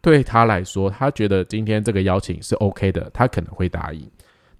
[0.00, 4.08] 对他来说，他觉得今天这个邀请是 OK 的，他可能会答应。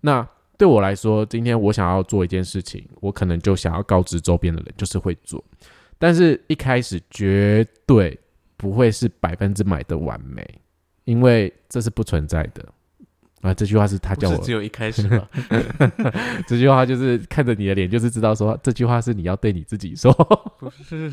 [0.00, 0.26] 那
[0.58, 5.42] 对我来说，今天我想要做一件事情，我可能就想要告知周边的人，就是会做。
[5.98, 8.18] 但是一开始绝对
[8.56, 10.46] 不会是百分之百的完美，
[11.04, 12.64] 因为这是不存在的。
[13.42, 15.28] 啊，这句话是他叫我只，有一开始吧？
[16.48, 20.12] 这句话就是看着你的脸，就是知道说这句话是你要对你自己说。
[20.58, 21.12] 不是，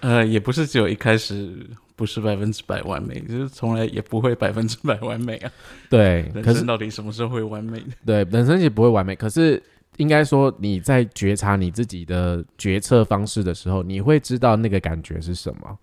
[0.00, 1.54] 呃，也不是只有一开始
[1.94, 5.52] 不是百分之百完美，就是从来也不会百分之百完美啊。
[5.88, 7.80] 对，人可是生到底什么时候会完美？
[8.04, 9.62] 对人生也不会完美，可是
[9.96, 15.78] 应该说你在觉察你自己的决策方式的时候，你会知道那个感觉是什么，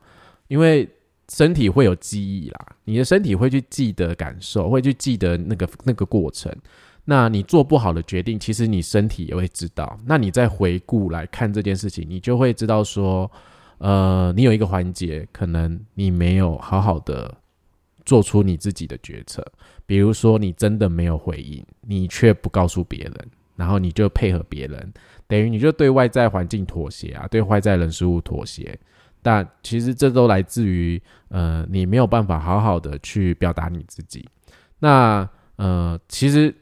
[0.47, 0.89] 因为
[1.31, 6.51] 身体会有记忆啦，你的身体会去记得感受，会去记得那个那个过程。
[7.05, 9.97] 那你做不好的决定，其实你身体也会知道。
[10.05, 13.31] 那你再回顾来看这件事情，你就会知道说，
[13.79, 17.35] 呃，你有一个环节，可能你没有好好的
[18.05, 19.43] 做出你自己的决策。
[19.87, 23.15] 比如说，你真的没有回应，你却不告诉别人，
[23.59, 24.93] 然后你就配合别人，
[25.27, 28.79] 等于你就对外在环境妥协啊，对外在人事物妥协。
[29.21, 34.25] 但其实这都来自于呃，你没有办法好好的去表达你自己。
[34.79, 36.55] 那呃，其实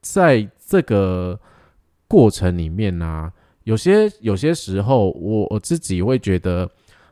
[0.00, 1.38] 在这个
[2.08, 6.68] 过程里面呢、有些有些时候我我自己会觉得，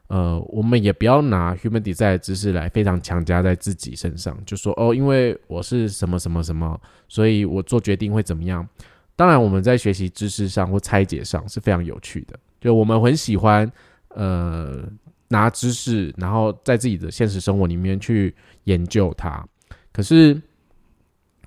[0.08, 8.68] 呃，我们也不要拿 human design 的知识来非常强加在自己身上，就说哦，因为我是什么什么什么，所以我做决定会怎么样。
[9.16, 13.70] 当然，我们在学习知识上或拆解上是非常有趣的，就我们很喜欢
[14.08, 14.82] 呃
[15.28, 19.46] 拿知识，然后在自己的现实生活里面去研究它。
[19.92, 20.40] 可是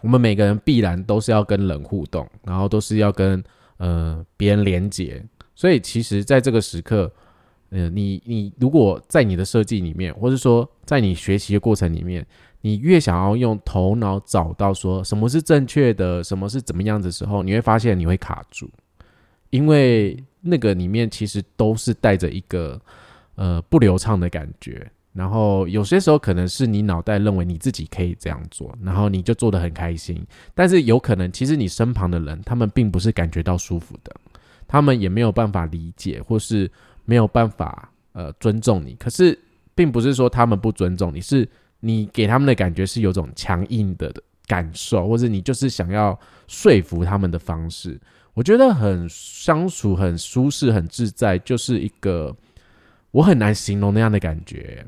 [0.01, 3.43] 我们每个人必然都是要跟人互动，然后都是要跟
[3.77, 5.21] 呃别人连接，
[5.53, 7.11] 所以其实在这个时刻，
[7.71, 12.25] 呃，你你如果在你的设计里面，或是说在你学习的过程里面，
[12.61, 18.69] 你越想要用头脑找到说什么是正确的，什么是怎么样的时候，你会发现你会卡住，
[19.49, 22.79] 因为那个里面其实都是带着一个
[23.35, 24.89] 呃不流畅的感觉。
[25.13, 34.15] 然后有些时候可能是你脑袋认为你自己可以这样做，然后你就做得很开心，但是有可能其实你身旁的人他们并不是感觉到舒服的，
[34.67, 36.69] 他们也没有办法理解，或是
[37.03, 38.93] 没有办法呃尊重你。
[38.99, 39.35] 可是
[39.73, 44.13] 并不是说他们不尊重你，是你给他们的感觉是有种强硬的
[44.45, 47.99] 感受，或者你就是想要说服他们的方式。
[48.33, 52.35] 我觉得很相处很舒适、很自在，就是一个
[53.11, 54.85] 我很难形容那样的感觉，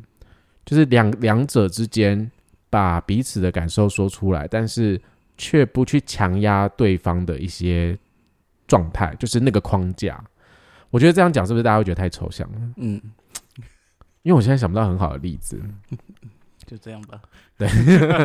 [0.66, 2.30] 就是两两者之间
[2.70, 5.02] 把彼此的感受说出来，但是
[5.36, 7.98] 却不去强压对方的一些
[8.68, 10.24] 状态，就是那个框架。
[10.92, 12.58] 我觉得这样讲是不是大家会觉得太抽象了？
[12.78, 13.02] 嗯，
[14.22, 15.60] 因为我现在想不到很好的例子。
[16.70, 17.20] 就这样吧。
[17.58, 17.68] 对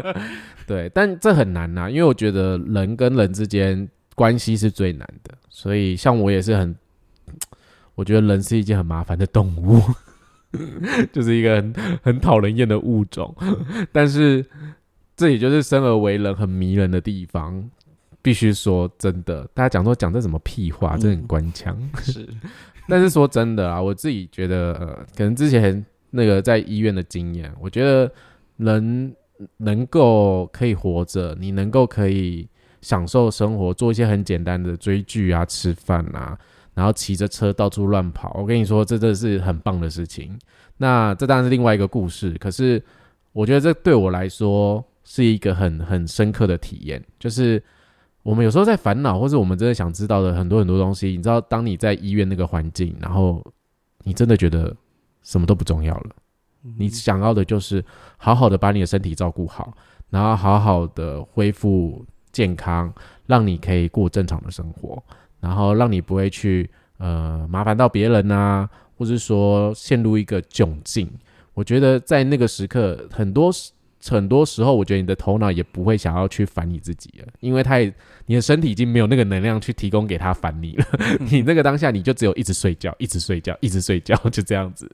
[0.66, 6.76] 对，但这很难呐、因为我觉得人跟人之间关系是最难的，所以像我也是很，
[7.94, 9.80] 我觉得人是一件很麻烦的动物，
[11.10, 13.34] 就是一个很很讨人厌的物种，
[13.90, 14.44] 但是
[15.16, 17.70] 这也就是生而为人很迷人的地方。
[18.22, 21.78] 必须说真的，大家讲说讲这什么屁话，这很官腔。
[22.00, 22.26] 是，
[22.88, 28.10] 但是说真的啊，我自己觉得，呃，可能之前那个在医院的经验，我觉得
[28.56, 29.14] 人
[29.58, 32.48] 能够可以活着，你能够可以
[32.80, 36.38] 享受生活，做一些很简单的追剧啊、吃饭啊，
[36.74, 40.38] 然后骑着车到处乱跑，我跟你说，这真的是很棒的事情。
[40.76, 42.82] 那这当然是另外一个故事，可是
[43.32, 47.62] 我觉得这对我来说是一个很很深刻的体验，就是。
[48.24, 53.44] 我们有时候在烦恼，或者我们真的想知道的很多很多东西，你知道，当你在医院那个环境，然后
[54.02, 54.74] 你真的觉得
[55.22, 56.10] 什么都不重要了，
[56.78, 57.84] 你想要的就是
[58.16, 59.72] 好好的把你的身体照顾好，
[60.10, 62.92] 然后好好的恢复健康，
[63.26, 65.02] 让你可以过正常的生活，
[65.40, 71.10] 然后让你不会去呃麻烦到别人啊，或是说陷入一个窘境。
[71.52, 73.70] 我觉得在那个时刻，很多时
[74.06, 77.90] 很多时候，我觉得你的头脑也不会想要去烦你自己了，因为他也
[78.26, 80.84] 你的身体已经没有那个能量去提供给他烦你了。
[81.30, 84.90] 你那个当下，你就只有一直睡觉，一直睡觉，一直睡觉，就这样子。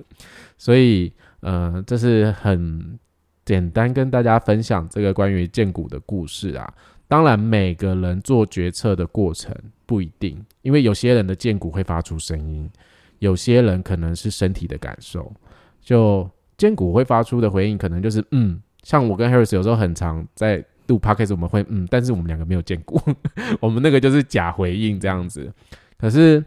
[0.59, 2.99] 所以，呃，这是很
[3.45, 6.73] 简单跟大家分享这个关于剑骨的故事啊。
[7.09, 12.71] 当然，每个人做决策的过程不一定，因为有些人的剑骨会发出声音，
[13.19, 15.33] 有些人可能是身体的感受。
[15.81, 18.61] 就剑骨会发出的回应，可能就是嗯。
[18.83, 22.99] 像我跟 Harris 有时候很常在录 podcast，我们会嗯，但是我们两个没有见过，
[23.61, 25.53] 我们那个就是假回应这样子。
[25.99, 26.43] 可是，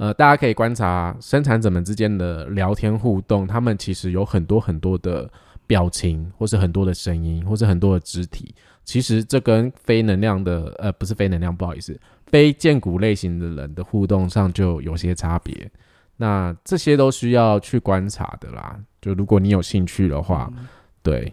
[0.00, 5.30] 呃，大家可以观察生产者们之间的聊天互动，他们其实有很多很多的
[5.66, 8.54] 表情，或是很多的声音，或是很多的肢体。
[8.82, 15.70] 其实这跟非能量的，呃，不是非能量，不好意思，非剑骨类型的人的互动上就有些差别。
[16.16, 18.80] 那这些都需要去观察的啦。
[19.02, 20.50] 就如果你有兴趣的话，
[21.02, 21.30] 对，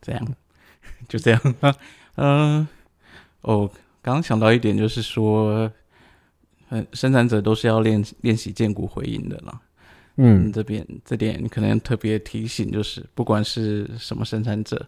[0.00, 0.34] 这样
[1.08, 1.40] 就这样。
[2.14, 2.68] 嗯，
[3.42, 3.68] 哦，
[4.00, 5.68] 刚刚想到一点，就是说，
[6.70, 9.60] 嗯，生产者都是要练练习剑骨回应的啦。
[10.16, 14.86] 嗯，这边这点可能特别提醒，就是不管是什么生产者，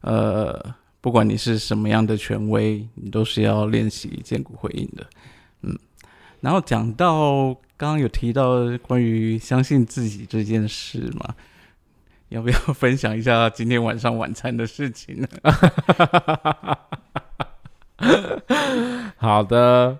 [0.00, 5.06] 呃，不管你是什么样的权威，你都是要练习剑骨回应的。
[5.62, 5.78] 嗯。
[6.40, 11.34] 然后讲到刚刚有提到关于相信自己这件事嘛，
[12.28, 15.28] 要不要分享一下今天晚上晚餐的事情呢？
[19.16, 19.98] 好的，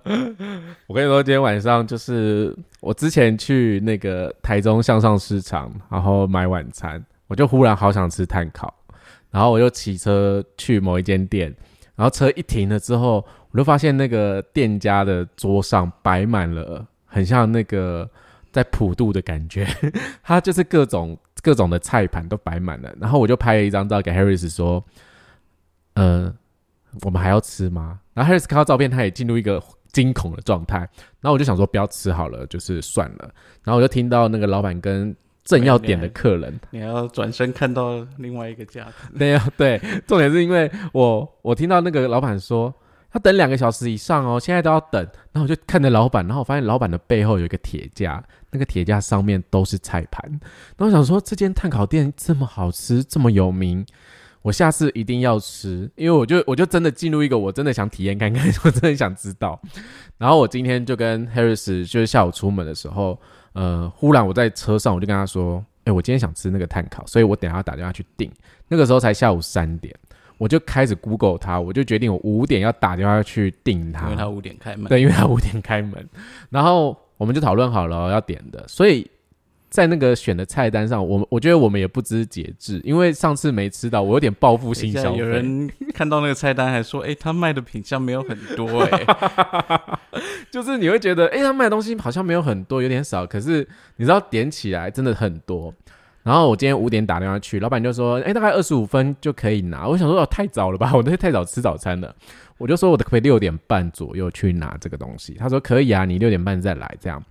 [0.86, 8.72] 我跟你说，今天晚上就是我之前去那个台中向上市场，然后买晚餐，我就忽然好想吃碳烤，
[9.30, 11.54] 然后我又骑车去某一间店，
[11.96, 13.24] 然后车一停了之后。
[13.50, 18.08] 我就发现那个店家的桌上摆满了很像那个
[18.52, 19.66] 在普渡的感觉，
[20.22, 22.94] 他就是各种各种的菜盘都摆满了。
[23.00, 24.84] 然后我就拍了一张照给 Harris 说
[25.96, 26.32] ：“呃，
[27.02, 29.62] 我们还要吃吗？”然后 Harris 看到照片，他也进入一个
[29.92, 30.78] 惊恐的状态。
[31.20, 33.30] 然后我就想说不要吃好了，就是算了。
[33.64, 35.14] 然后我就听到那个老板跟
[35.44, 38.92] 正要点的客人，你还要转身看到另外一个架子。
[39.12, 42.74] 没有，对，重点是因为我我听到那个老板说。
[43.14, 45.02] 要等两个小时以上哦，现在都要等。
[45.32, 50.22] 然后我就看着老板，然后我发现老板的背后有一个铁架，那个铁架上面都是菜盘。
[50.76, 53.86] 然后想说，这间碳烤店这么好吃，这么有名，
[54.42, 55.90] 我下次一定要吃。
[55.96, 59.60] 因为我就我就真的进入一个我真的想体验看看，我真的想知道。
[60.16, 63.18] 然后我今天就跟 Harris 就是下午出门的时候，
[63.52, 68.30] 呃，忽然我在车上我就跟他说，哎，我今天想吃那个碳烤，所以我等下打电话去订。
[68.68, 69.94] 那个时候才下午三点。
[70.36, 74.84] 我就开始 Google 它，我就决定我五点要打电话去订它，因为它五点开门。
[74.88, 76.08] 对，因为它五点开门。
[76.48, 79.04] 然后我们就讨论好了要点的，所以
[79.70, 85.18] 在那个选的菜单上，我我觉得我们也不知节制，因为上次没吃到，我有点报复性消费。
[85.18, 88.80] 有人看到那个菜单还说：“哎，他卖的品相没有很多。
[88.88, 93.26] ”哎，就是你会觉得，哎，他卖的东西好像没有很多，有点少。
[93.26, 93.66] 可是
[93.96, 95.72] 你知道点起来真的很多。
[96.22, 100.90] 然后我今天五点打电话去，老板就说：“哎，大概二十五分就可以拿。”我想说：“哦，太早了吧？
[100.96, 102.14] 我那太早吃早餐了。”
[102.58, 107.22] 我就说：“我可不可以六点半左右去拿这个东西？”他说：“可以啊，你六点半再来这样。”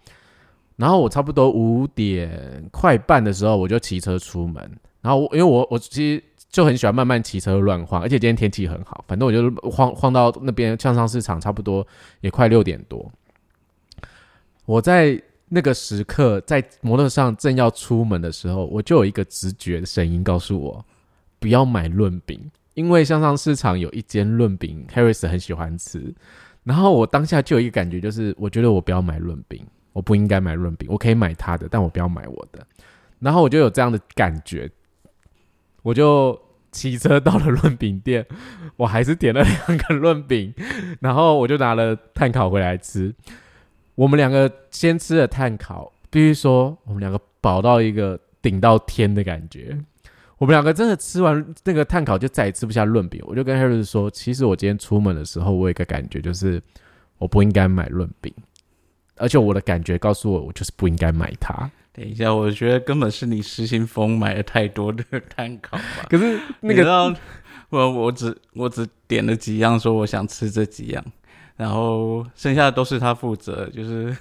[0.77, 4.71] 然后我差不多五点快半的时候，我就骑车出门。
[5.01, 11.85] 然后因为我我其实就很喜欢慢慢骑车乱晃，而且今天天气很好，反正我就晃晃到那边向上市场，差不多
[12.21, 13.11] 也快六点多。
[14.65, 15.21] 我在。
[15.49, 20.85] 那个时刻，在摩托上正要出门的时候，我就有一个直觉的声音告诉我，
[21.39, 22.37] 不要买润饼，
[22.73, 26.13] 因为向上市场有一间润饼，Harris 很喜欢吃。
[26.65, 29.65] 然后我当下就有一个感觉，就是我觉得我不要买润饼，
[29.97, 32.63] 我不应该买润饼，我可以买他的，但我不要买我的。
[33.17, 34.69] 然后我就有这样的感觉，
[35.81, 36.39] 我就
[36.71, 38.23] 骑车到了润饼店，
[38.75, 40.53] 我还是点了两个润饼，
[40.99, 43.11] 然后我就拿了碳烤回来吃。
[43.95, 49.75] 我们两个先吃了碳烤，必须说我们两个饱到一个顶到天的感觉。
[50.37, 53.19] 我们两个真的吃完那个碳烤就再也吃不下润饼。
[53.25, 56.61] 我就跟 Harris 说，其实我今天出门的时候，我有一个感觉，就是
[57.17, 58.31] 我不应该买润饼，
[59.17, 61.69] 而且我的感觉告诉我，我就是不应该买它。
[61.93, 65.03] 等一下，我觉得根本是你失心疯买了太多的
[65.35, 66.05] 蛋糕吧。
[66.09, 67.15] 可是那个，
[67.69, 71.03] 我我只我只点了几样，说我想吃这几样。
[71.55, 74.15] 然后剩下的都是他负责，就是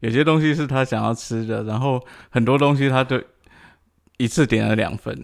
[0.00, 3.22] 有些东西是他想要吃的，然后很多东西他都
[4.16, 5.16] 一次点了两份，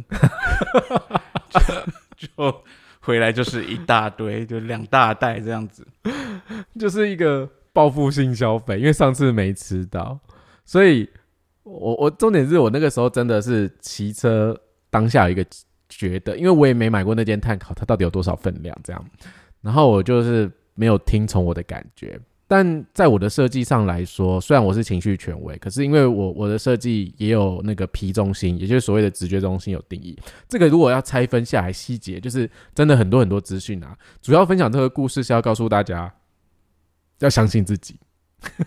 [2.16, 2.62] 就
[3.00, 5.84] 回来就是一大堆，就两大袋这样子，
[6.78, 10.18] 就是一个报复性消费，因为上次没吃到，
[10.64, 11.08] 所以
[11.62, 14.58] 我我重点是我那个时候真的是骑车
[14.90, 15.44] 当下一个
[15.88, 19.04] 觉得，因为我也没买过那件碳烤，它到底有多少分量这样，
[19.60, 20.50] 然后我就是。
[20.76, 22.18] 没有听从我的感觉，
[22.48, 30.18] 但在我的设计上来说，虽然我是情绪权威，可是因为我我的设计也有那个皮中心，也就是所谓的直觉中心有定义。
[30.48, 33.94] 这个如果要拆分下来细节，就是真的很多很多资讯啊。
[34.22, 36.10] 主要分享这个故事是要告诉大家，
[37.20, 37.98] 要相信自己，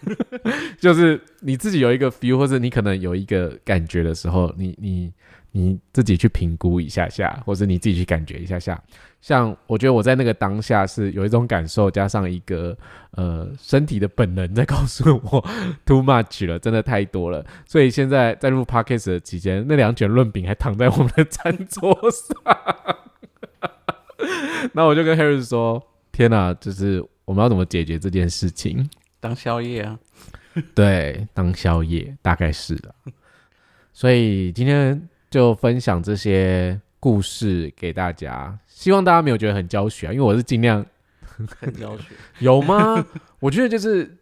[0.80, 5.12] 就是你自己有一个 feel，或者你可能有一个感觉的时候，你你
[5.52, 8.82] 你自己去评估一下下，或者你自己去感觉一下下。
[9.22, 12.78] 像我觉得我在那个当下是有一种感受，加上一个
[13.12, 15.40] 呃身体的本能在告诉我
[15.86, 17.46] too much 了，真的太多了。
[17.66, 22.38] 所以现在在录 podcast 的期间，那两卷润饼还躺在我们的餐桌上。
[24.74, 25.82] 那我就跟 Harris 说
[26.14, 28.90] ：“天哪，就是我们要怎么解决这件事情？
[29.20, 30.00] 当宵夜啊？
[30.76, 32.94] 对，当宵夜大概是的。
[33.92, 40.86] 所以今天就分享这些故事给大家。”希望大家没有觉得很教学啊，因为我是尽量
[41.60, 42.04] 很教学，
[42.40, 43.04] 有吗？
[43.42, 44.16] 我觉得就是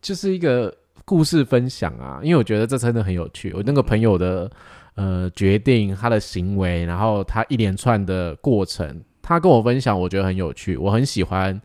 [0.00, 0.72] 就是一个
[1.04, 3.52] 故事分享啊，因为我觉得这真的很有趣。
[3.52, 4.48] 我那个朋友的
[4.94, 10.76] 呃决定，他的行为，然后他一连串的过程，他跟我分享，我觉得很有趣。
[10.76, 11.58] 我很喜欢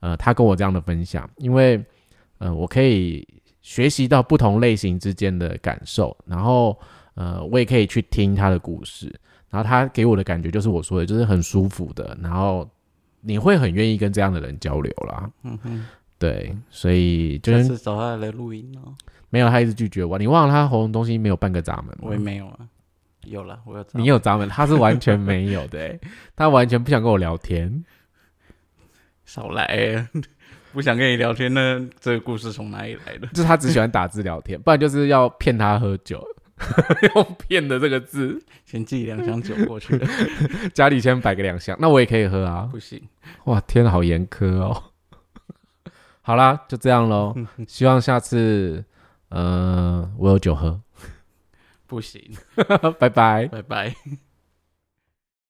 [0.00, 1.80] 呃他跟我这样的分享，因为
[2.38, 3.26] 呃我可以
[3.60, 6.76] 学习到不同类型之间的感受，然后
[7.14, 9.14] 呃我也可以去听他的故事。
[9.50, 12.68] 然后他给我的感觉就是我说的，就是很舒服的，然后
[13.20, 15.30] 你会很愿意跟这样的人交流啦。
[15.44, 15.86] 嗯哼，
[16.18, 18.92] 对，所以就是找他来录音哦。
[19.28, 20.18] 没有，他一直拒绝我。
[20.18, 21.96] 你忘了他喉咙东西没有半个闸门？
[22.00, 22.58] 我也没有啊。
[23.24, 23.84] 有了，我有。
[23.92, 25.98] 你有闸门，他是完全没有的。
[26.36, 27.84] 他完全不想跟我聊天。
[29.24, 30.06] 少来，
[30.72, 31.88] 不想跟你聊天呢？
[32.00, 33.26] 这个故事从哪里来的？
[33.28, 36.22] 就是他只喜欢打字聊天， 不然就是要骗他喝酒。
[37.14, 40.00] 用骗的这个字，先寄两箱酒过去，
[40.72, 42.68] 家里先摆个两箱，那我也可以喝啊。
[42.70, 43.02] 不行，
[43.46, 44.82] 哇，天好严苛哦。
[46.20, 47.34] 好啦，就这样喽。
[47.66, 48.84] 希望下次，
[49.30, 50.80] 呃，我有酒喝。
[51.92, 52.22] 不行，
[52.98, 53.94] 拜拜，拜拜。